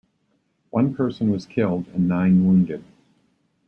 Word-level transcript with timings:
One 0.71 0.95
person 0.95 1.29
was 1.29 1.45
killed 1.45 1.85
and 1.89 2.07
nine 2.07 2.43
wounded. 2.47 2.83